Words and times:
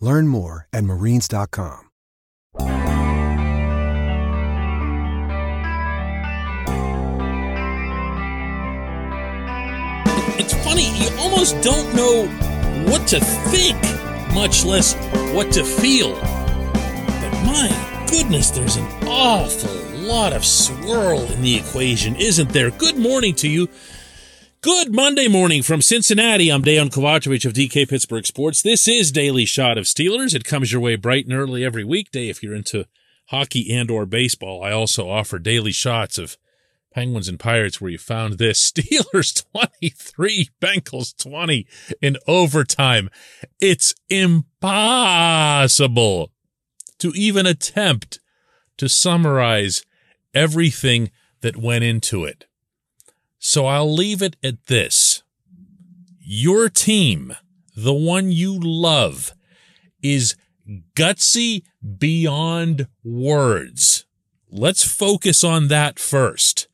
Learn 0.00 0.28
more 0.28 0.66
at 0.72 0.84
marines.com. 0.84 1.86
It's 10.40 10.54
funny, 10.64 10.88
you 10.98 11.10
almost 11.18 11.60
don't 11.62 11.94
know 11.94 12.26
what 12.90 13.06
to 13.08 13.20
think, 13.20 13.76
much 14.34 14.64
less 14.64 14.94
what 15.34 15.50
to 15.52 15.64
feel. 15.64 16.14
But 16.14 17.32
my 17.44 18.06
goodness, 18.10 18.50
there's 18.50 18.76
an 18.76 18.86
awful 19.06 19.70
lot 19.98 20.32
of 20.32 20.44
swirl 20.44 21.20
in 21.32 21.42
the 21.42 21.56
equation, 21.56 22.16
isn't 22.16 22.50
there? 22.50 22.70
Good 22.70 22.96
morning 22.96 23.34
to 23.36 23.48
you. 23.48 23.68
Good 24.60 24.92
Monday 24.92 25.28
morning 25.28 25.62
from 25.62 25.80
Cincinnati. 25.80 26.50
I'm 26.50 26.64
Dejan 26.64 26.90
Kovacevic 26.90 27.44
of 27.44 27.52
DK 27.52 27.88
Pittsburgh 27.88 28.26
Sports. 28.26 28.60
This 28.60 28.88
is 28.88 29.12
Daily 29.12 29.44
Shot 29.44 29.78
of 29.78 29.84
Steelers. 29.84 30.34
It 30.34 30.42
comes 30.42 30.72
your 30.72 30.80
way 30.80 30.96
bright 30.96 31.26
and 31.26 31.34
early 31.34 31.64
every 31.64 31.84
weekday 31.84 32.28
if 32.28 32.42
you're 32.42 32.56
into 32.56 32.88
hockey 33.26 33.72
and 33.72 33.88
or 33.88 34.04
baseball. 34.04 34.64
I 34.64 34.72
also 34.72 35.08
offer 35.08 35.38
daily 35.38 35.70
shots 35.70 36.18
of 36.18 36.36
Penguins 36.92 37.28
and 37.28 37.38
Pirates 37.38 37.80
where 37.80 37.92
you 37.92 37.98
found 37.98 38.38
this. 38.38 38.72
Steelers 38.76 39.44
23, 39.52 40.48
Bengals 40.60 41.16
20 41.16 41.64
in 42.02 42.16
overtime. 42.26 43.10
It's 43.60 43.94
impossible 44.10 44.72
to 46.98 47.12
even 47.14 47.46
attempt 47.46 48.18
to 48.76 48.88
summarize 48.88 49.84
everything 50.34 51.12
that 51.42 51.56
went 51.56 51.84
into 51.84 52.24
it. 52.24 52.47
So 53.38 53.66
I'll 53.66 53.92
leave 53.92 54.22
it 54.22 54.36
at 54.42 54.66
this. 54.66 55.22
Your 56.20 56.68
team, 56.68 57.34
the 57.76 57.94
one 57.94 58.32
you 58.32 58.58
love, 58.58 59.32
is 60.02 60.36
gutsy 60.94 61.62
beyond 61.98 62.88
words. 63.02 64.04
Let's 64.50 64.84
focus 64.84 65.44
on 65.44 65.68
that 65.68 65.98
first. 65.98 66.68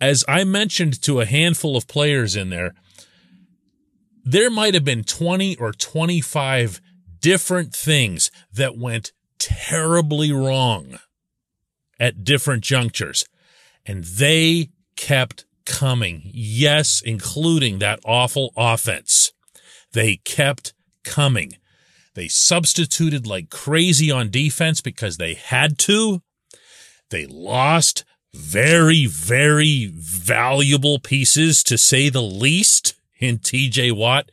As 0.00 0.24
I 0.28 0.44
mentioned 0.44 1.00
to 1.02 1.20
a 1.20 1.26
handful 1.26 1.76
of 1.76 1.88
players 1.88 2.36
in 2.36 2.50
there, 2.50 2.74
there 4.24 4.50
might 4.50 4.74
have 4.74 4.84
been 4.84 5.04
20 5.04 5.56
or 5.56 5.72
25 5.72 6.80
different 7.20 7.74
things 7.74 8.30
that 8.52 8.76
went 8.76 9.12
terribly 9.38 10.32
wrong 10.32 10.98
at 11.98 12.24
different 12.24 12.62
junctures. 12.62 13.24
And 13.86 14.04
they 14.04 14.70
kept 14.98 15.46
coming. 15.64 16.22
Yes, 16.24 17.00
including 17.00 17.78
that 17.78 18.00
awful 18.04 18.52
offense. 18.56 19.32
They 19.92 20.16
kept 20.16 20.74
coming. 21.04 21.52
They 22.14 22.28
substituted 22.28 23.26
like 23.26 23.48
crazy 23.48 24.10
on 24.10 24.28
defense 24.30 24.80
because 24.82 25.16
they 25.16 25.34
had 25.34 25.78
to. 25.80 26.20
They 27.10 27.26
lost 27.26 28.04
very, 28.34 29.06
very 29.06 29.90
valuable 29.94 30.98
pieces, 30.98 31.62
to 31.64 31.78
say 31.78 32.08
the 32.08 32.20
least, 32.20 32.94
in 33.18 33.38
TJ 33.38 33.92
Watt 33.96 34.30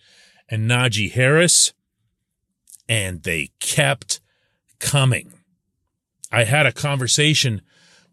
and 0.49 0.69
Najee 0.69 1.11
Harris. 1.11 1.73
And 2.89 3.23
they 3.23 3.51
kept 3.59 4.19
coming. 4.79 5.31
I 6.31 6.43
had 6.43 6.65
a 6.65 6.71
conversation 6.71 7.61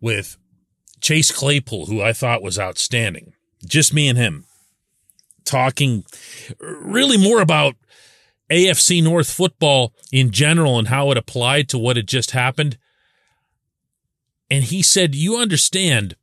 with 0.00 0.36
Chase 1.02 1.30
Claypool, 1.30 1.86
who 1.86 2.00
I 2.00 2.14
thought 2.14 2.42
was 2.42 2.58
outstanding. 2.58 3.34
Just 3.66 3.92
me 3.92 4.08
and 4.08 4.16
him 4.16 4.46
talking 5.44 6.04
really 6.60 7.16
more 7.16 7.40
about 7.40 7.74
AFC 8.50 9.02
North 9.02 9.30
football 9.30 9.92
in 10.10 10.30
general 10.30 10.78
and 10.78 10.88
how 10.88 11.10
it 11.10 11.16
applied 11.16 11.68
to 11.70 11.78
what 11.78 11.96
had 11.96 12.06
just 12.06 12.32
happened. 12.32 12.78
And 14.50 14.64
he 14.64 14.82
said, 14.82 15.14
You 15.14 15.36
understand 15.36 16.16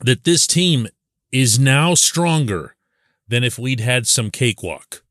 that 0.00 0.24
this 0.24 0.46
team 0.46 0.88
is 1.32 1.58
now 1.58 1.94
stronger 1.94 2.76
than 3.26 3.42
if 3.42 3.58
we'd 3.58 3.80
had 3.80 4.06
some 4.06 4.30
cakewalk. 4.30 5.02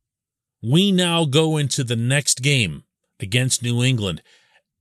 We 0.62 0.92
now 0.92 1.26
go 1.26 1.58
into 1.58 1.84
the 1.84 1.98
next 1.98 2.42
game 2.42 2.84
against 3.20 3.64
New 3.64 3.84
England 3.84 4.22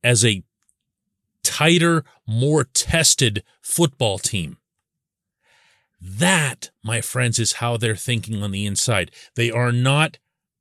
as 0.04 0.24
a 0.24 0.44
tighter, 1.42 2.04
more 2.26 2.64
tested 2.64 3.42
football 3.60 4.18
team. 4.18 4.58
That, 6.00 6.70
my 6.82 7.00
friends, 7.00 7.38
is 7.38 7.54
how 7.54 7.76
they're 7.76 7.94
thinking 7.94 8.42
on 8.42 8.50
the 8.50 8.66
inside. 8.66 9.12
They 9.36 9.50
are 9.50 9.70
not 9.70 10.18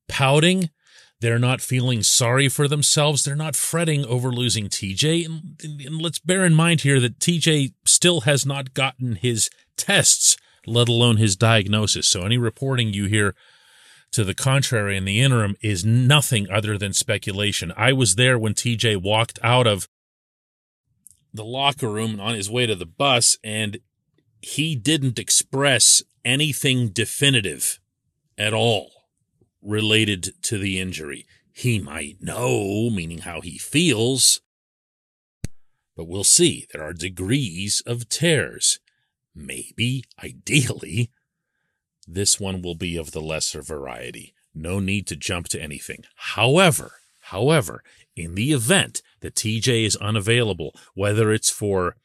pouting. 0.08 0.70
They're 1.20 1.40
not 1.40 1.62
feeling 1.62 2.04
sorry 2.04 2.48
for 2.48 2.68
themselves. 2.68 3.24
They're 3.24 3.36
not 3.36 3.56
fretting 3.56 4.06
over 4.06 4.32
losing 4.32 4.70
TJ. 4.70 5.26
And, 5.26 5.82
and, 5.82 6.02
let's 6.02 6.20
bear 6.20 6.46
in 6.46 6.54
mind 6.54 6.82
here 6.82 7.00
that 7.00 7.20
TJ 7.20 7.74
still 7.86 8.22
has 8.22 8.46
not 8.46 8.74
gotten 8.74 9.16
his 9.16 9.50
tests, 9.78 10.38
let 10.68 10.90
alone 10.90 11.18
his 11.18 11.36
diagnosis. 11.36 12.08
So 12.08 12.24
any 12.24 12.38
reporting 12.38 12.94
you 12.94 13.06
hear 13.06 13.36
to 14.12 14.24
the 14.24 14.36
contrary 14.36 14.98
in 14.98 15.06
the 15.06 15.22
interim 15.22 15.56
is 15.62 15.86
nothing 15.86 16.50
other 16.52 16.78
than 16.78 16.94
speculation. 16.94 17.72
I 17.78 17.94
was 17.94 18.16
there 18.16 18.38
when 18.38 18.54
TJ 18.54 19.02
walked 19.02 19.40
out 19.42 19.68
of 19.68 19.88
the 21.34 21.46
locker 21.46 21.90
room 21.90 22.20
on 22.20 22.36
his 22.36 22.50
way 22.50 22.66
to 22.66 22.76
the 22.76 22.86
bus, 22.86 23.38
and 23.44 23.80
he 24.42 24.76
didn't 24.76 25.20
express 25.20 26.04
anything 26.26 26.90
definitive 26.90 27.80
at 28.38 28.54
all 28.54 28.92
related 29.62 30.34
to 30.44 30.58
the 30.58 30.80
injury. 30.80 31.26
He 31.54 31.80
might 31.80 32.22
know, 32.22 32.90
meaning 32.90 33.20
how 33.20 33.42
he 33.42 33.58
feels, 33.58 34.42
but 35.96 36.08
we'll 36.08 36.24
see. 36.24 36.68
There 36.72 36.84
are 36.84 36.94
degrees 36.94 37.82
of 37.86 38.10
tears. 38.10 38.80
Maybe, 39.36 40.04
ideally, 40.24 41.12
this 42.08 42.40
one 42.40 42.62
will 42.62 42.76
be 42.76 42.98
of 42.98 43.12
the 43.12 43.22
lesser 43.22 43.62
variety. 43.62 44.34
No 44.54 44.80
need 44.80 45.08
to 45.08 45.16
jump 45.16 45.48
to 45.50 45.62
anything. 45.62 46.04
However, 46.16 46.94
however, 47.26 47.84
in 48.16 48.36
the 48.36 48.52
event 48.52 49.02
that 49.22 49.36
TJ 49.36 49.86
is 49.86 49.96
unavailable, 49.98 50.76
whether 50.94 51.32
it's 51.32 51.50
for, 51.50 51.96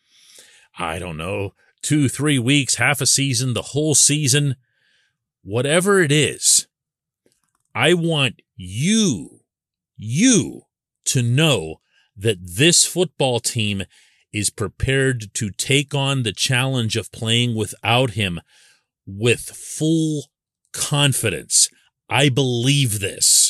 I 0.78 0.98
don't 0.98 1.16
know, 1.16 1.54
two, 1.82 2.08
three 2.08 2.38
weeks, 2.38 2.76
half 2.76 3.00
a 3.00 3.06
season, 3.06 3.54
the 3.54 3.62
whole 3.62 3.94
season, 3.94 4.56
whatever 5.42 6.00
it 6.00 6.12
is, 6.12 6.66
I 7.74 7.94
want 7.94 8.40
you, 8.56 9.40
you 9.96 10.62
to 11.06 11.22
know 11.22 11.76
that 12.16 12.38
this 12.40 12.84
football 12.84 13.40
team 13.40 13.84
is 14.32 14.50
prepared 14.50 15.32
to 15.34 15.50
take 15.50 15.94
on 15.94 16.22
the 16.22 16.32
challenge 16.32 16.96
of 16.96 17.12
playing 17.12 17.54
without 17.54 18.10
him 18.10 18.40
with 19.06 19.40
full 19.40 20.26
confidence. 20.72 21.68
I 22.08 22.28
believe 22.28 23.00
this. 23.00 23.45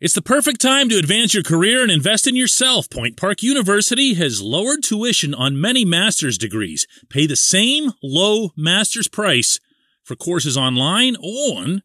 It's 0.00 0.14
the 0.14 0.22
perfect 0.22 0.62
time 0.62 0.88
to 0.88 0.96
advance 0.96 1.34
your 1.34 1.42
career 1.42 1.82
and 1.82 1.90
invest 1.90 2.26
in 2.26 2.34
yourself. 2.34 2.88
Point 2.88 3.18
Park 3.18 3.42
University 3.42 4.14
has 4.14 4.40
lowered 4.40 4.82
tuition 4.82 5.34
on 5.34 5.60
many 5.60 5.84
master's 5.84 6.38
degrees. 6.38 6.86
Pay 7.10 7.26
the 7.26 7.36
same 7.36 7.92
low 8.02 8.52
master's 8.56 9.08
price 9.08 9.60
for 10.02 10.16
courses 10.16 10.56
online 10.56 11.16
or 11.22 11.80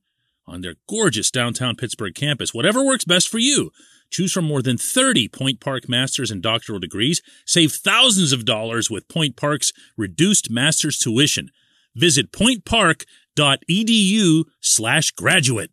on 0.48 0.62
their 0.62 0.76
gorgeous 0.88 1.30
downtown 1.30 1.76
Pittsburgh 1.76 2.16
campus. 2.16 2.54
Whatever 2.54 2.86
works 2.86 3.04
best 3.04 3.28
for 3.28 3.40
you. 3.40 3.72
Choose 4.10 4.32
from 4.32 4.46
more 4.46 4.62
than 4.62 4.78
30 4.78 5.28
Point 5.28 5.60
Park 5.60 5.90
master's 5.90 6.32
and 6.32 6.42
doctoral 6.42 6.80
degrees. 6.80 7.22
Save 7.46 7.74
thousands 7.74 8.32
of 8.32 8.46
dollars 8.46 8.90
with 8.90 9.10
Point 9.10 9.36
Park's 9.36 9.74
reduced 9.98 10.50
master's 10.50 10.98
tuition. 10.98 11.50
Visit 11.96 12.32
pointpark.edu 12.32 14.44
slash 14.62 15.12
graduate. 15.12 15.72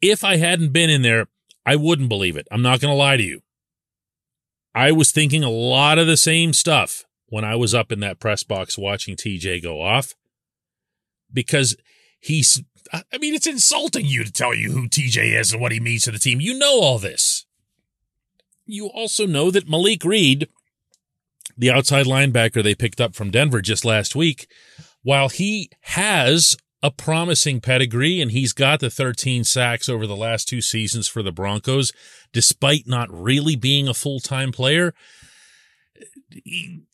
If 0.00 0.24
I 0.24 0.36
hadn't 0.36 0.72
been 0.72 0.90
in 0.90 1.02
there, 1.02 1.26
I 1.66 1.76
wouldn't 1.76 2.08
believe 2.08 2.36
it. 2.36 2.48
I'm 2.50 2.62
not 2.62 2.80
going 2.80 2.92
to 2.92 2.96
lie 2.96 3.16
to 3.16 3.22
you. 3.22 3.42
I 4.74 4.92
was 4.92 5.12
thinking 5.12 5.42
a 5.42 5.50
lot 5.50 5.98
of 5.98 6.06
the 6.06 6.16
same 6.16 6.52
stuff 6.52 7.04
when 7.26 7.44
I 7.44 7.56
was 7.56 7.74
up 7.74 7.92
in 7.92 8.00
that 8.00 8.20
press 8.20 8.42
box 8.42 8.78
watching 8.78 9.16
TJ 9.16 9.62
go 9.62 9.80
off 9.80 10.14
because 11.32 11.76
he's, 12.18 12.62
I 12.92 13.18
mean, 13.18 13.34
it's 13.34 13.46
insulting 13.46 14.06
you 14.06 14.24
to 14.24 14.32
tell 14.32 14.54
you 14.54 14.72
who 14.72 14.88
TJ 14.88 15.38
is 15.38 15.52
and 15.52 15.60
what 15.60 15.72
he 15.72 15.80
means 15.80 16.04
to 16.04 16.12
the 16.12 16.18
team. 16.18 16.40
You 16.40 16.58
know 16.58 16.80
all 16.80 16.98
this. 16.98 17.46
You 18.64 18.86
also 18.86 19.26
know 19.26 19.50
that 19.50 19.68
Malik 19.68 20.04
Reed, 20.04 20.48
the 21.56 21.70
outside 21.70 22.06
linebacker 22.06 22.62
they 22.62 22.74
picked 22.74 23.00
up 23.00 23.14
from 23.14 23.30
Denver 23.30 23.60
just 23.60 23.84
last 23.84 24.14
week, 24.14 24.48
while 25.02 25.28
he 25.28 25.70
has 25.82 26.56
a 26.82 26.90
promising 26.90 27.60
pedigree 27.60 28.20
and 28.20 28.30
he's 28.30 28.52
got 28.52 28.80
the 28.80 28.90
13 28.90 29.44
sacks 29.44 29.88
over 29.88 30.06
the 30.06 30.16
last 30.16 30.48
two 30.48 30.60
seasons 30.60 31.06
for 31.06 31.22
the 31.22 31.32
Broncos, 31.32 31.92
despite 32.32 32.86
not 32.86 33.12
really 33.12 33.56
being 33.56 33.86
a 33.86 33.94
full-time 33.94 34.52
player, 34.52 34.94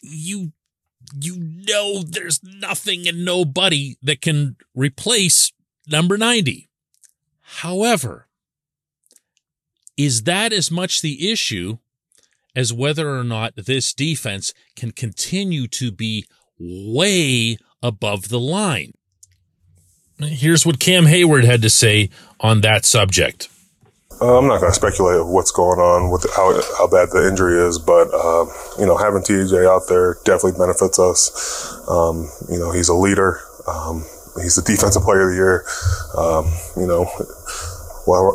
you 0.03 0.53
you 1.23 1.37
know 1.39 2.03
there's 2.03 2.41
nothing 2.43 3.07
and 3.07 3.25
nobody 3.25 3.97
that 4.03 4.21
can 4.21 4.57
replace 4.75 5.53
number 5.87 6.19
90. 6.19 6.69
However, 7.41 8.27
is 9.97 10.25
that 10.25 10.53
as 10.53 10.71
much 10.71 11.01
the 11.01 11.31
issue 11.31 11.79
as 12.57 12.73
whether 12.73 13.17
or 13.17 13.23
not 13.23 13.55
this 13.55 13.95
defense 13.95 14.53
can 14.75 14.91
continue 14.91 15.69
to 15.69 15.93
be 15.93 16.27
way 16.59 17.57
above 17.83 18.29
the 18.29 18.41
line? 18.41 18.93
Here's 20.19 20.65
what 20.65 20.79
Cam 20.79 21.05
Heyward 21.05 21.45
had 21.45 21.63
to 21.63 21.71
say 21.71 22.11
on 22.41 22.63
that 22.63 22.85
subject. 22.85 23.49
Uh, 24.19 24.39
I'm 24.39 24.47
not 24.47 24.61
going 24.61 24.71
to 24.71 24.75
speculate 24.75 25.21
of 25.21 25.29
what's 25.29 25.51
going 25.51 25.79
on 25.79 26.11
with 26.11 26.27
how 26.35 26.55
how 26.79 26.89
bad 26.89 27.11
the 27.11 27.29
injury 27.29 27.61
is, 27.61 27.79
but 27.79 28.09
uh, 28.15 28.47
you 28.79 28.87
know, 28.87 28.97
having 28.97 29.21
TJ 29.21 29.69
out 29.69 29.89
there 29.89 30.17
definitely 30.25 30.59
benefits 30.59 30.99
us. 30.99 31.87
Um, 31.87 32.31
you 32.51 32.59
know, 32.59 32.73
he's 32.73 32.89
a 32.89 32.95
leader. 32.95 33.41
Um, 33.69 34.07
he's 34.41 34.57
the 34.57 34.63
defensive 34.63 35.03
player 35.03 35.29
of 35.29 35.31
the 35.31 35.37
year. 35.37 35.65
Um, 36.17 36.47
you 36.81 36.87
know, 36.87 37.05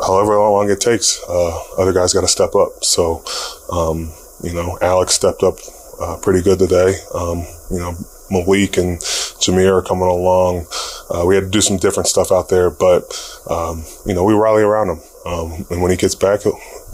however 0.06 0.38
long 0.38 0.70
it 0.70 0.82
takes, 0.82 1.20
uh, 1.28 1.58
other 1.80 1.94
guys 1.94 2.14
got 2.14 2.22
to 2.22 2.28
step 2.28 2.54
up. 2.54 2.84
So, 2.84 3.24
um, 3.72 4.14
you 4.44 4.54
know, 4.54 4.78
Alex 4.82 5.14
stepped 5.14 5.42
up 5.42 5.56
uh, 6.00 6.18
pretty 6.22 6.44
good 6.44 6.60
today. 6.60 6.94
Um, 7.16 7.46
you 7.72 7.80
know, 7.80 7.94
Malik 8.32 8.78
and 8.78 9.00
Jamir 9.00 9.86
coming 9.86 10.08
along. 10.08 10.66
Uh, 11.10 11.26
we 11.26 11.36
had 11.36 11.46
to 11.46 11.50
do 11.50 11.62
some 11.62 11.78
different 11.78 12.08
stuff 12.08 12.32
out 12.32 12.50
there, 12.50 12.70
but 12.70 13.04
um, 13.50 13.84
you 14.06 14.14
know, 14.14 14.24
we 14.24 14.34
rally 14.34 14.64
around 14.64 14.90
him. 14.90 15.02
Um, 15.26 15.66
and 15.70 15.82
when 15.82 15.92
he 15.92 15.98
gets 15.98 16.16
back, 16.16 16.42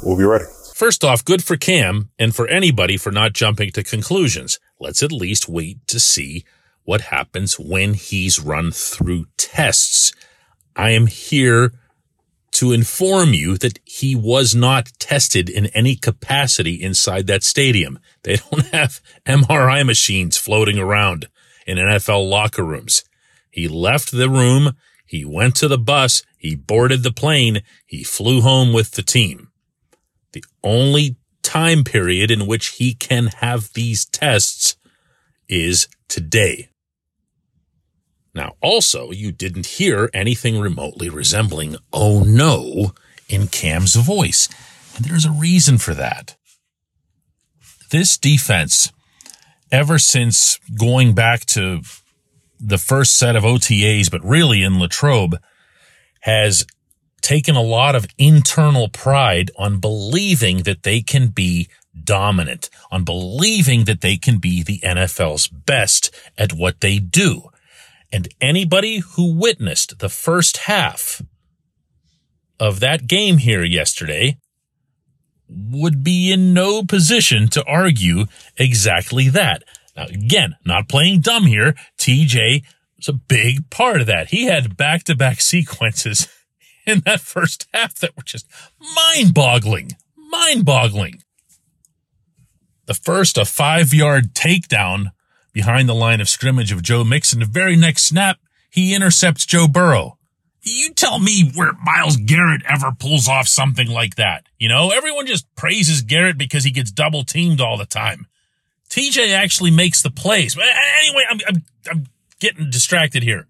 we'll 0.03 0.17
be 0.17 0.23
ready. 0.23 0.45
First 0.73 1.03
off, 1.03 1.25
good 1.25 1.43
for 1.43 1.57
Cam 1.57 2.09
and 2.19 2.35
for 2.35 2.47
anybody 2.47 2.97
for 2.97 3.11
not 3.11 3.33
jumping 3.33 3.71
to 3.71 3.83
conclusions. 3.83 4.59
Let's 4.79 5.01
at 5.01 5.11
least 5.11 5.49
wait 5.49 5.85
to 5.87 5.99
see 5.99 6.45
what 6.83 7.01
happens 7.01 7.59
when 7.59 7.95
he's 7.95 8.39
run 8.39 8.71
through 8.71 9.25
tests. 9.37 10.13
I 10.75 10.91
am 10.91 11.07
here 11.07 11.73
to 12.51 12.71
inform 12.71 13.33
you 13.33 13.57
that 13.57 13.79
he 13.85 14.15
was 14.15 14.55
not 14.55 14.91
tested 14.99 15.49
in 15.49 15.67
any 15.67 15.95
capacity 15.95 16.81
inside 16.81 17.27
that 17.27 17.43
stadium. 17.43 17.99
They 18.23 18.37
don't 18.51 18.65
have 18.67 19.01
MRI 19.25 19.85
machines 19.85 20.37
floating 20.37 20.79
around 20.79 21.27
in 21.65 21.77
NFL 21.77 22.29
locker 22.29 22.63
rooms. 22.63 23.03
He 23.51 23.67
left 23.67 24.11
the 24.11 24.29
room. 24.29 24.75
He 25.05 25.23
went 25.25 25.55
to 25.57 25.67
the 25.67 25.77
bus. 25.77 26.23
He 26.37 26.55
boarded 26.55 27.03
the 27.03 27.11
plane. 27.11 27.61
He 27.85 28.03
flew 28.03 28.41
home 28.41 28.73
with 28.73 28.91
the 28.91 29.03
team. 29.03 29.51
The 30.33 30.43
only 30.63 31.15
time 31.43 31.83
period 31.83 32.29
in 32.29 32.45
which 32.45 32.67
he 32.67 32.93
can 32.93 33.27
have 33.27 33.73
these 33.73 34.05
tests 34.05 34.75
is 35.47 35.87
today. 36.07 36.69
Now, 38.37 38.53
also, 38.61 39.09
you 39.09 39.31
didn't 39.31 39.65
hear 39.65 40.11
anything 40.13 40.59
remotely 40.59 41.09
resembling, 41.09 41.75
oh 41.91 42.23
no, 42.23 42.93
in 43.27 43.47
Cam's 43.47 43.95
voice. 43.95 44.47
And 44.95 45.03
there's 45.03 45.25
a 45.25 45.31
reason 45.31 45.79
for 45.79 45.95
that. 45.95 46.35
This 47.89 48.15
defense, 48.15 48.91
ever 49.71 49.97
since 49.97 50.59
going 50.77 51.15
back 51.15 51.47
to 51.47 51.81
the 52.59 52.77
first 52.77 53.17
set 53.17 53.35
of 53.35 53.41
OTAs, 53.41 54.11
but 54.11 54.23
really 54.23 54.61
in 54.61 54.79
Latrobe, 54.79 55.39
has 56.21 56.63
taken 57.23 57.55
a 57.55 57.61
lot 57.63 57.95
of 57.95 58.05
internal 58.19 58.87
pride 58.87 59.49
on 59.57 59.79
believing 59.79 60.57
that 60.57 60.83
they 60.83 61.01
can 61.01 61.29
be 61.29 61.69
dominant, 62.03 62.69
on 62.91 63.03
believing 63.03 63.85
that 63.85 64.01
they 64.01 64.15
can 64.15 64.37
be 64.37 64.61
the 64.61 64.77
NFL's 64.83 65.47
best 65.47 66.13
at 66.37 66.53
what 66.53 66.81
they 66.81 66.99
do. 66.99 67.46
And 68.11 68.27
anybody 68.39 68.99
who 68.99 69.33
witnessed 69.33 69.99
the 69.99 70.09
first 70.09 70.57
half 70.57 71.21
of 72.59 72.79
that 72.79 73.07
game 73.07 73.37
here 73.37 73.63
yesterday 73.63 74.37
would 75.49 76.03
be 76.03 76.31
in 76.31 76.53
no 76.53 76.83
position 76.83 77.47
to 77.49 77.63
argue 77.65 78.25
exactly 78.57 79.29
that. 79.29 79.63
Now, 79.95 80.05
again, 80.05 80.55
not 80.65 80.89
playing 80.89 81.21
dumb 81.21 81.45
here. 81.45 81.75
TJ 81.97 82.63
was 82.97 83.07
a 83.07 83.13
big 83.13 83.69
part 83.69 84.01
of 84.01 84.07
that. 84.07 84.29
He 84.29 84.45
had 84.45 84.77
back 84.77 85.03
to 85.05 85.15
back 85.15 85.41
sequences 85.41 86.27
in 86.85 87.01
that 87.01 87.21
first 87.21 87.67
half 87.73 87.95
that 87.95 88.15
were 88.15 88.23
just 88.23 88.47
mind 88.95 89.33
boggling, 89.33 89.91
mind 90.15 90.65
boggling. 90.65 91.23
The 92.85 92.93
first, 92.93 93.37
a 93.37 93.45
five 93.45 93.93
yard 93.93 94.33
takedown 94.33 95.11
behind 95.57 95.89
the 95.89 95.95
line 95.95 96.21
of 96.21 96.29
scrimmage 96.29 96.71
of 96.71 96.83
Joe 96.83 97.03
Mixon. 97.03 97.39
The 97.39 97.47
very 97.47 97.75
next 97.75 98.03
snap, 98.03 98.37
he 98.69 98.93
intercepts 98.93 99.43
Joe 99.43 99.67
Burrow. 99.67 100.19
You 100.61 100.93
tell 100.93 101.17
me 101.17 101.51
where 101.55 101.73
Myles 101.83 102.15
Garrett 102.15 102.61
ever 102.69 102.91
pulls 102.91 103.27
off 103.27 103.47
something 103.47 103.87
like 103.87 104.17
that. 104.17 104.45
You 104.59 104.69
know, 104.69 104.91
everyone 104.91 105.25
just 105.25 105.47
praises 105.55 106.03
Garrett 106.03 106.37
because 106.37 106.63
he 106.63 106.69
gets 106.69 106.91
double 106.91 107.23
teamed 107.23 107.59
all 107.59 107.75
the 107.75 107.87
time. 107.87 108.27
TJ 108.91 109.33
actually 109.35 109.71
makes 109.71 110.03
the 110.03 110.11
plays. 110.11 110.53
But 110.53 110.65
anyway, 110.99 111.23
I'm, 111.27 111.39
I'm, 111.47 111.63
I'm 111.89 112.05
getting 112.39 112.69
distracted 112.69 113.23
here. 113.23 113.47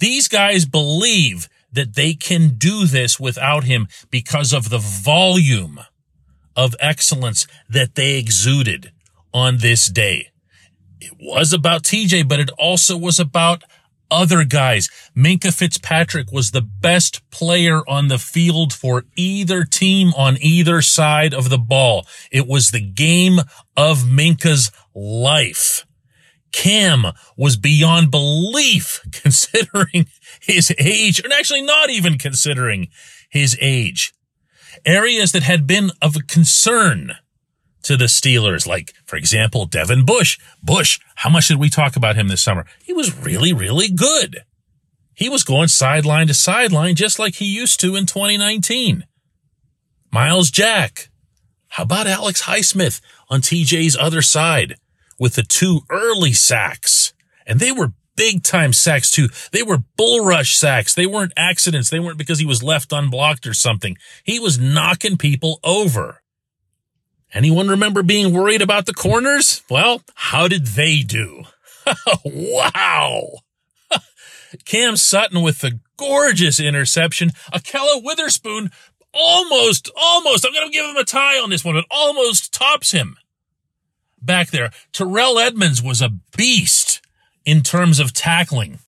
These 0.00 0.28
guys 0.28 0.66
believe 0.66 1.48
that 1.72 1.94
they 1.94 2.12
can 2.12 2.58
do 2.58 2.84
this 2.84 3.18
without 3.18 3.64
him 3.64 3.88
because 4.10 4.52
of 4.52 4.68
the 4.68 4.76
volume 4.76 5.80
of 6.54 6.76
excellence 6.80 7.46
that 7.66 7.94
they 7.94 8.18
exuded 8.18 8.92
on 9.32 9.56
this 9.58 9.86
day. 9.86 10.32
It 11.00 11.12
was 11.20 11.52
about 11.52 11.82
TJ, 11.82 12.28
but 12.28 12.40
it 12.40 12.50
also 12.58 12.96
was 12.96 13.18
about 13.18 13.62
other 14.10 14.44
guys. 14.44 14.88
Minkah 15.16 15.52
Fitzpatrick 15.52 16.32
was 16.32 16.50
the 16.50 16.62
best 16.62 17.28
player 17.30 17.82
on 17.88 18.08
the 18.08 18.18
field 18.18 18.72
for 18.72 19.04
either 19.16 19.64
team 19.64 20.12
on 20.16 20.38
either 20.40 20.82
side 20.82 21.34
of 21.34 21.50
the 21.50 21.58
ball. 21.58 22.06
It 22.30 22.46
was 22.46 22.70
the 22.70 22.80
game 22.80 23.40
of 23.76 23.98
Minkah's 23.98 24.70
life. 24.94 25.86
Cam 26.52 27.04
was 27.36 27.56
beyond 27.56 28.10
belief 28.10 29.00
considering 29.12 30.06
his 30.40 30.74
age, 30.78 31.20
and 31.20 31.32
actually 31.32 31.62
not 31.62 31.90
even 31.90 32.18
considering 32.18 32.88
his 33.28 33.56
age. 33.60 34.14
Areas 34.84 35.32
that 35.32 35.42
had 35.42 35.66
been 35.66 35.90
of 36.00 36.14
concern 36.28 37.16
to 37.88 37.96
the 37.96 38.04
Steelers, 38.04 38.66
like, 38.66 38.92
for 39.06 39.16
example, 39.16 39.64
Devin 39.64 40.04
Bush. 40.04 40.38
Bush, 40.62 41.00
how 41.16 41.30
much 41.30 41.48
did 41.48 41.58
we 41.58 41.70
talk 41.70 41.96
about 41.96 42.16
him 42.16 42.28
this 42.28 42.42
summer? 42.42 42.66
He 42.84 42.92
was 42.92 43.16
really, 43.16 43.52
really 43.52 43.88
good. 43.88 44.44
He 45.14 45.30
was 45.30 45.42
going 45.42 45.68
sideline 45.68 46.26
to 46.26 46.34
sideline 46.34 46.94
just 46.94 47.18
like 47.18 47.36
he 47.36 47.46
used 47.46 47.80
to 47.80 47.96
in 47.96 48.04
2019. 48.04 49.04
Myles 50.12 50.50
Jack. 50.50 51.08
How 51.68 51.84
about 51.84 52.06
Alex 52.06 52.42
Highsmith 52.42 53.00
on 53.30 53.40
TJ's 53.40 53.96
other 53.96 54.22
side 54.22 54.76
with 55.18 55.34
the 55.34 55.42
two 55.42 55.80
early 55.90 56.34
sacks? 56.34 57.14
And 57.46 57.58
they 57.58 57.72
were 57.72 57.94
big 58.16 58.42
time 58.42 58.74
sacks 58.74 59.10
too. 59.10 59.28
They 59.50 59.62
were 59.62 59.78
bull 59.96 60.26
rush 60.26 60.56
sacks. 60.56 60.94
They 60.94 61.06
weren't 61.06 61.32
accidents. 61.38 61.88
They 61.88 62.00
weren't 62.00 62.18
because 62.18 62.38
he 62.38 62.46
was 62.46 62.62
left 62.62 62.92
unblocked 62.92 63.46
or 63.46 63.54
something. 63.54 63.96
He 64.24 64.38
was 64.38 64.58
knocking 64.58 65.16
people 65.16 65.58
over. 65.64 66.20
Anyone 67.32 67.68
remember 67.68 68.02
being 68.02 68.32
worried 68.32 68.62
about 68.62 68.86
the 68.86 68.94
corners? 68.94 69.62
Well, 69.68 70.02
how 70.14 70.48
did 70.48 70.68
they 70.68 71.02
do? 71.02 71.44
wow. 72.24 73.28
Cam 74.64 74.96
Sutton 74.96 75.42
with 75.42 75.58
the 75.58 75.78
gorgeous 75.96 76.58
interception. 76.58 77.30
Ahkello 77.52 78.02
Witherspoon 78.02 78.70
almost, 79.12 79.90
almost, 79.96 80.46
I'm 80.46 80.52
going 80.52 80.66
to 80.66 80.72
give 80.72 80.86
him 80.86 80.96
a 80.96 81.04
tie 81.04 81.38
on 81.38 81.50
this 81.50 81.64
one, 81.64 81.74
but 81.74 81.84
almost 81.90 82.52
tops 82.52 82.92
him 82.92 83.16
back 84.22 84.48
there. 84.48 84.70
Terrell 84.92 85.38
Edmunds 85.38 85.82
was 85.82 86.00
a 86.00 86.14
beast 86.36 87.02
in 87.44 87.62
terms 87.62 88.00
of 88.00 88.12
tackling. 88.12 88.78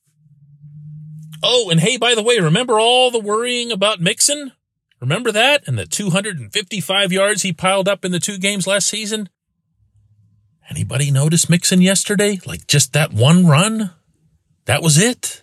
Oh, 1.43 1.71
and 1.71 1.81
hey, 1.81 1.97
by 1.97 2.15
the 2.15 2.23
way, 2.23 2.39
remember 2.39 2.79
all 2.79 3.11
the 3.11 3.19
worrying 3.19 3.73
about 3.73 4.01
Mixon? 4.01 4.53
Remember 5.01 5.33
that? 5.33 5.67
And 5.67 5.79
the 5.79 5.87
255 5.87 7.13
yards 7.13 7.43
he 7.43 7.53
piled 7.53 7.89
up 7.89 8.05
in 8.05 8.13
the 8.13 8.21
two 8.21 8.39
games 8.39 8.67
last 8.67 8.87
season? 8.87 9.31
Anybody 10.71 11.11
notice 11.11 11.49
Mixon 11.49 11.81
yesterday? 11.81 12.39
Like 12.47 12.67
just 12.67 12.93
that 12.93 13.13
one 13.13 13.47
run? 13.47 13.93
That 14.67 14.83
was 14.83 14.99
it. 14.99 15.43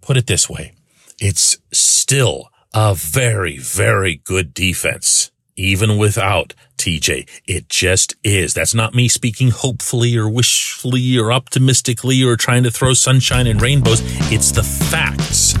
Put 0.00 0.16
it 0.16 0.26
this 0.26 0.48
way. 0.48 0.74
It's 1.18 1.56
still 1.72 2.50
a 2.74 2.94
very, 2.94 3.58
very 3.58 4.20
good 4.22 4.52
defense, 4.52 5.30
even 5.56 5.96
without 5.96 6.54
TJ. 6.76 7.28
It 7.46 7.68
just 7.68 8.14
is. 8.22 8.52
That's 8.52 8.74
not 8.74 8.94
me 8.94 9.08
speaking 9.08 9.50
hopefully 9.50 10.16
or 10.16 10.28
wishfully 10.28 11.16
or 11.16 11.32
optimistically 11.32 12.22
or 12.22 12.36
trying 12.36 12.64
to 12.64 12.70
throw 12.70 12.92
sunshine 12.92 13.46
and 13.46 13.62
rainbows. 13.62 14.02
It's 14.30 14.52
the 14.52 14.62
facts. 14.62 15.54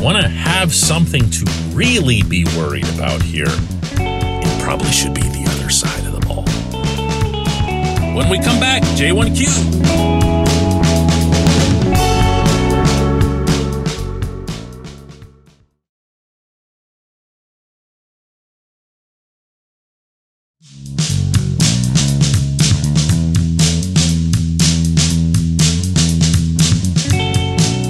Want 0.00 0.16
to 0.22 0.28
have 0.28 0.74
something 0.74 1.28
to 1.28 1.44
really 1.72 2.22
be 2.22 2.46
worried 2.56 2.88
about 2.94 3.20
here, 3.20 3.44
it 3.48 4.62
probably 4.62 4.90
should 4.90 5.12
be 5.12 5.20
the 5.20 5.46
other 5.58 5.68
side 5.68 6.06
of 6.06 6.18
the 6.18 6.26
ball. 6.26 6.44
When 8.14 8.30
we 8.30 8.38
come 8.38 8.58
back, 8.58 8.82
J1Q. 8.96 9.90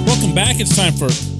Welcome 0.05 0.35
back. 0.35 0.59
It's 0.59 0.75
time 0.75 0.91
for 0.93 1.09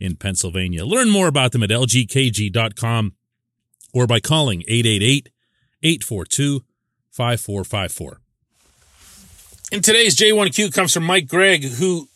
in 0.00 0.16
Pennsylvania. 0.16 0.84
Learn 0.84 1.10
more 1.10 1.28
about 1.28 1.52
them 1.52 1.62
at 1.62 1.70
lgkg.com 1.70 3.14
or 3.92 4.06
by 4.06 4.20
calling 4.20 4.62
888 4.68 5.30
842 5.82 6.64
5454. 7.10 8.20
And 9.70 9.84
today's 9.84 10.16
J1Q 10.16 10.72
comes 10.72 10.94
from 10.94 11.04
Mike 11.04 11.28
Gregg, 11.28 11.64
who 11.64 12.08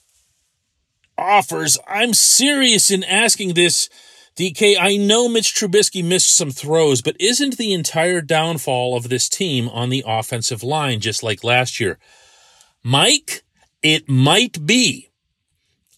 offers 1.18 1.78
I'm 1.86 2.14
serious 2.14 2.90
in 2.90 3.04
asking 3.04 3.54
this 3.54 3.88
DK, 4.36 4.76
I 4.80 4.96
know 4.96 5.28
Mitch 5.28 5.54
Trubisky 5.54 6.02
missed 6.02 6.34
some 6.34 6.50
throws, 6.50 7.02
but 7.02 7.20
isn't 7.20 7.58
the 7.58 7.74
entire 7.74 8.22
downfall 8.22 8.96
of 8.96 9.10
this 9.10 9.28
team 9.28 9.68
on 9.68 9.90
the 9.90 10.02
offensive 10.06 10.62
line 10.62 11.00
just 11.00 11.22
like 11.22 11.44
last 11.44 11.78
year? 11.78 11.98
Mike, 12.82 13.42
it 13.82 14.08
might 14.08 14.64
be. 14.64 15.10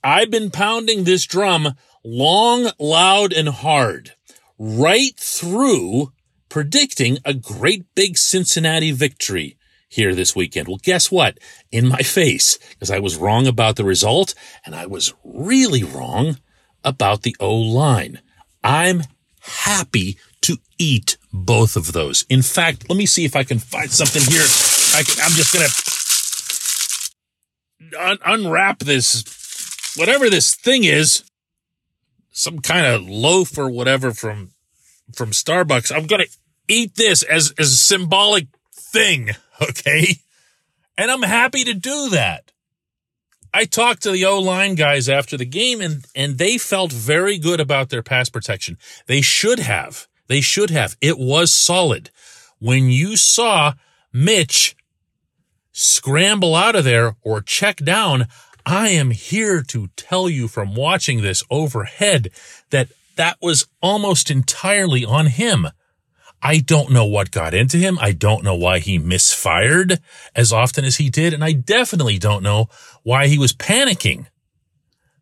I've 0.04 0.30
been 0.30 0.50
pounding 0.50 1.04
this 1.04 1.24
drum 1.24 1.74
long, 2.04 2.70
loud, 2.78 3.32
and 3.32 3.48
hard 3.48 4.12
right 4.58 5.16
through 5.16 6.12
predicting 6.48 7.18
a 7.24 7.32
great 7.34 7.86
big 7.94 8.18
Cincinnati 8.18 8.92
victory 8.92 9.56
here 9.88 10.14
this 10.14 10.36
weekend. 10.36 10.68
Well, 10.68 10.78
guess 10.82 11.10
what? 11.10 11.38
In 11.72 11.88
my 11.88 12.02
face, 12.02 12.58
because 12.70 12.90
I 12.90 12.98
was 12.98 13.16
wrong 13.16 13.46
about 13.46 13.76
the 13.76 13.84
result 13.84 14.34
and 14.66 14.74
I 14.74 14.86
was 14.86 15.14
really 15.24 15.82
wrong 15.82 16.38
about 16.84 17.22
the 17.22 17.34
O 17.40 17.54
line. 17.54 18.20
I'm 18.62 19.04
happy 19.40 20.18
to 20.42 20.58
eat 20.78 21.16
both 21.32 21.76
of 21.76 21.92
those. 21.92 22.26
In 22.28 22.42
fact, 22.42 22.88
let 22.88 22.98
me 22.98 23.06
see 23.06 23.24
if 23.24 23.34
I 23.34 23.44
can 23.44 23.58
find 23.58 23.90
something 23.90 24.22
here. 24.22 24.44
I 24.94 25.00
am 25.24 25.32
just 25.32 25.54
going 25.54 25.66
to 27.90 28.10
un- 28.10 28.18
unwrap 28.24 28.80
this, 28.80 29.22
whatever 29.96 30.30
this 30.30 30.54
thing 30.54 30.84
is, 30.84 31.24
some 32.30 32.58
kind 32.58 32.86
of 32.86 33.08
loaf 33.08 33.56
or 33.56 33.70
whatever 33.70 34.12
from, 34.12 34.50
from 35.14 35.30
Starbucks. 35.30 35.94
I'm 35.94 36.06
to 36.06 36.26
eat 36.68 36.96
this 36.96 37.22
as, 37.22 37.52
as 37.58 37.72
a 37.72 37.76
symbolic 37.76 38.48
thing. 38.72 39.30
Okay. 39.62 40.16
And 40.98 41.12
I'm 41.12 41.22
happy 41.22 41.62
to 41.62 41.74
do 41.74 42.08
that. 42.10 42.50
I 43.52 43.66
talked 43.66 44.02
to 44.02 44.10
the 44.10 44.24
O 44.24 44.40
line 44.40 44.74
guys 44.74 45.08
after 45.08 45.36
the 45.36 45.44
game 45.44 45.80
and, 45.80 46.04
and 46.16 46.38
they 46.38 46.58
felt 46.58 46.90
very 46.90 47.38
good 47.38 47.60
about 47.60 47.88
their 47.88 48.02
pass 48.02 48.28
protection. 48.28 48.76
They 49.06 49.20
should 49.20 49.60
have. 49.60 50.08
They 50.26 50.40
should 50.40 50.70
have. 50.70 50.96
It 51.00 51.18
was 51.18 51.52
solid. 51.52 52.10
When 52.58 52.90
you 52.90 53.16
saw 53.16 53.74
Mitch 54.12 54.74
scramble 55.70 56.56
out 56.56 56.74
of 56.74 56.82
there 56.82 57.16
or 57.22 57.40
check 57.40 57.76
down, 57.76 58.26
I 58.66 58.88
am 58.88 59.10
here 59.10 59.62
to 59.62 59.88
tell 59.96 60.28
you 60.28 60.48
from 60.48 60.74
watching 60.74 61.20
this 61.20 61.42
overhead 61.50 62.30
that 62.70 62.88
that 63.16 63.36
was 63.40 63.66
almost 63.82 64.30
entirely 64.30 65.04
on 65.04 65.26
him. 65.26 65.68
I 66.42 66.58
don't 66.58 66.90
know 66.90 67.06
what 67.06 67.30
got 67.30 67.54
into 67.54 67.78
him. 67.78 67.98
I 68.00 68.12
don't 68.12 68.44
know 68.44 68.54
why 68.54 68.78
he 68.78 68.98
misfired 68.98 69.98
as 70.34 70.52
often 70.52 70.84
as 70.84 70.96
he 70.96 71.08
did. 71.08 71.32
And 71.32 71.42
I 71.42 71.52
definitely 71.52 72.18
don't 72.18 72.42
know 72.42 72.68
why 73.02 73.28
he 73.28 73.38
was 73.38 73.52
panicking 73.52 74.26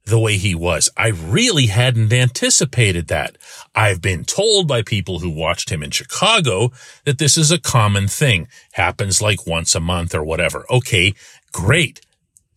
the 0.04 0.18
way 0.18 0.36
he 0.36 0.54
was. 0.54 0.88
I 0.96 1.08
really 1.08 1.66
hadn't 1.66 2.12
anticipated 2.12 3.06
that. 3.08 3.38
I've 3.74 4.02
been 4.02 4.24
told 4.24 4.66
by 4.66 4.82
people 4.82 5.20
who 5.20 5.30
watched 5.30 5.70
him 5.70 5.82
in 5.82 5.90
Chicago 5.90 6.72
that 7.04 7.18
this 7.18 7.36
is 7.36 7.52
a 7.52 7.60
common 7.60 8.08
thing. 8.08 8.48
Happens 8.72 9.22
like 9.22 9.46
once 9.46 9.74
a 9.74 9.80
month 9.80 10.14
or 10.14 10.24
whatever. 10.24 10.66
Okay, 10.70 11.14
great. 11.52 12.00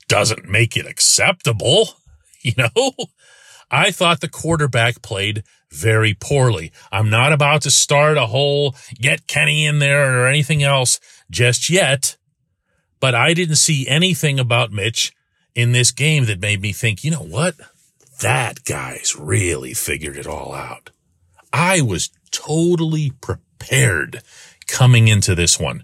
Doesn't 0.08 0.50
make 0.50 0.78
it 0.78 0.86
acceptable. 0.86 1.90
You 2.46 2.54
know, 2.58 2.94
I 3.72 3.90
thought 3.90 4.22
the 4.22 4.30
quarterback 4.30 5.02
played 5.02 5.44
very 5.72 6.14
poorly. 6.14 6.72
I'm 6.92 7.10
not 7.10 7.34
about 7.34 7.64
to 7.64 7.72
start 7.72 8.18
a 8.18 8.28
whole 8.28 8.76
get 8.94 9.26
Kenny 9.26 9.66
in 9.66 9.80
there 9.80 10.22
or 10.22 10.28
anything 10.28 10.62
else 10.62 11.00
just 11.32 11.68
yet, 11.68 12.18
but 13.00 13.16
I 13.16 13.34
didn't 13.34 13.56
see 13.56 13.88
anything 13.88 14.40
about 14.40 14.72
Mitch 14.72 15.12
in 15.56 15.72
this 15.72 15.92
game 15.92 16.26
that 16.26 16.40
made 16.40 16.62
me 16.62 16.72
think, 16.72 17.04
you 17.04 17.12
know 17.12 17.26
what? 17.26 17.56
That 18.22 18.64
guy's 18.64 19.16
really 19.18 19.74
figured 19.74 20.18
it 20.18 20.28
all 20.28 20.54
out. 20.54 20.92
I 21.52 21.82
was 21.82 22.12
totally 22.32 23.12
prepared 23.22 24.22
coming 24.68 25.08
into 25.08 25.36
this 25.36 25.60
one 25.60 25.84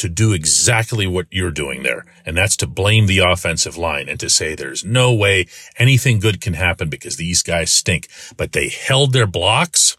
to 0.00 0.08
do 0.08 0.32
exactly 0.32 1.06
what 1.06 1.26
you're 1.30 1.50
doing 1.50 1.82
there. 1.82 2.06
And 2.24 2.34
that's 2.34 2.56
to 2.56 2.66
blame 2.66 3.06
the 3.06 3.18
offensive 3.18 3.76
line 3.76 4.08
and 4.08 4.18
to 4.20 4.30
say 4.30 4.54
there's 4.54 4.82
no 4.82 5.12
way 5.14 5.46
anything 5.78 6.20
good 6.20 6.40
can 6.40 6.54
happen 6.54 6.88
because 6.88 7.16
these 7.16 7.42
guys 7.42 7.70
stink. 7.70 8.08
But 8.36 8.52
they 8.52 8.70
held 8.70 9.12
their 9.12 9.26
blocks. 9.26 9.98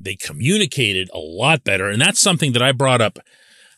They 0.00 0.16
communicated 0.16 1.10
a 1.14 1.18
lot 1.18 1.62
better. 1.62 1.88
And 1.88 2.00
that's 2.00 2.20
something 2.20 2.52
that 2.54 2.62
I 2.62 2.72
brought 2.72 3.00
up 3.00 3.20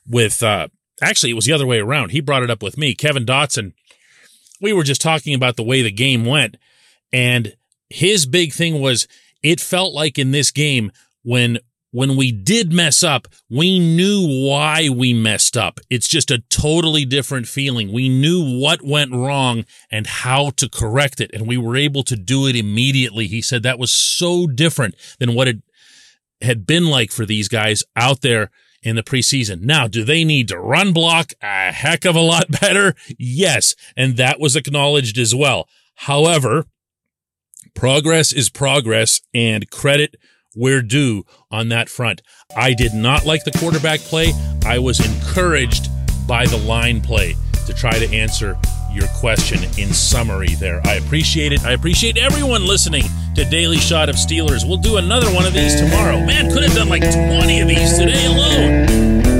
with, 0.09 0.43
uh, 0.43 0.69
actually, 1.03 1.33
it 1.33 1.35
was 1.35 1.45
the 1.45 1.53
other 1.53 1.67
way 1.67 1.81
around. 1.81 2.11
He 2.11 2.23
brought 2.23 2.43
it 2.43 2.51
up 2.51 2.63
with 2.63 2.79
me, 2.79 2.95
Kevin 2.95 3.27
Dotson. 3.27 3.75
We 4.61 4.73
were 4.73 4.85
just 4.85 5.03
talking 5.03 5.35
about 5.35 5.57
the 5.57 5.63
way 5.63 5.83
the 5.83 5.93
game 5.93 6.25
went. 6.25 6.57
And 7.13 7.57
his 7.91 8.25
big 8.25 8.55
thing 8.55 8.81
was 8.81 9.07
it 9.43 9.61
felt 9.61 9.93
like 9.93 10.19
in 10.19 10.31
this 10.31 10.51
game 10.51 10.91
when 11.23 11.59
when 11.95 12.17
we 12.17 12.33
did 12.33 12.73
mess 12.73 13.05
up, 13.05 13.29
we 13.49 13.79
knew 13.79 14.49
why 14.49 14.89
we 14.89 15.15
messed 15.15 15.57
up. 15.57 15.79
It's 15.89 16.09
just 16.09 16.29
a 16.33 16.43
totally 16.51 17.05
different 17.05 17.47
feeling. 17.47 17.93
We 17.93 18.09
knew 18.09 18.59
what 18.59 18.83
went 18.83 19.13
wrong 19.13 19.65
and 19.93 20.05
how 20.05 20.51
to 20.57 20.69
correct 20.69 21.21
it, 21.21 21.31
and 21.33 21.47
we 21.47 21.57
were 21.57 21.77
able 21.77 22.03
to 22.03 22.17
do 22.17 22.49
it 22.49 22.57
immediately. 22.57 23.29
He 23.29 23.41
said 23.41 23.63
that 23.63 23.79
was 23.79 23.93
so 23.93 24.49
different 24.49 24.97
than 25.21 25.37
what 25.37 25.47
it 25.47 25.63
had 26.41 26.67
been 26.67 26.87
like 26.87 27.13
for 27.13 27.25
these 27.25 27.47
guys 27.47 27.85
out 27.95 28.23
there 28.23 28.51
in 28.83 28.97
the 28.97 29.05
preseason. 29.05 29.61
Now, 29.61 29.87
do 29.87 30.03
they 30.03 30.25
need 30.25 30.49
to 30.49 30.59
run 30.59 30.93
block 30.93 31.33
a 31.41 31.71
heck 31.71 32.05
of 32.05 32.17
a 32.17 32.21
lot 32.21 32.51
better? 32.61 32.97
Yes. 33.21 33.77
And 33.97 34.17
that 34.17 34.41
was 34.41 34.57
acknowledged 34.57 35.17
as 35.17 35.33
well. 35.33 35.69
However, 35.95 36.67
Progress 37.75 38.33
is 38.33 38.51
progress, 38.51 39.21
and 39.35 39.69
credit 39.69 40.15
where 40.55 40.83
due 40.83 41.25
on 41.51 41.69
that 41.69 41.89
front. 41.89 42.23
I 42.57 42.75
did 42.75 42.95
not 42.95 43.25
like 43.25 43.45
the 43.45 43.51
quarterback 43.53 44.01
play. 44.01 44.33
I 44.65 44.79
was 44.79 45.05
encouraged 45.05 45.89
by 46.27 46.47
the 46.47 46.59
line 46.59 47.01
play 47.01 47.35
to 47.67 47.75
try 47.75 47.99
to 47.99 48.11
answer 48.15 48.57
your 48.93 49.09
question 49.19 49.59
in 49.79 49.93
summary 49.93 50.55
there. 50.61 50.81
I 50.85 50.95
appreciate 50.95 51.53
it. 51.53 51.65
I 51.65 51.73
appreciate 51.73 52.17
everyone 52.17 52.67
listening 52.67 53.05
to 53.35 53.45
Daily 53.45 53.79
Shot 53.79 54.09
of 54.09 54.15
Steelers. 54.15 54.67
We'll 54.67 54.77
do 54.77 54.97
another 54.97 55.27
one 55.35 55.47
of 55.47 55.53
these 55.53 55.75
tomorrow. 55.81 56.19
Man, 56.21 56.53
could 56.53 56.63
have 56.63 56.75
done 56.75 56.89
like 56.89 57.03
20 57.03 57.61
of 57.61 57.69
these 57.69 57.99
today 57.99 58.27
alone. 58.27 59.34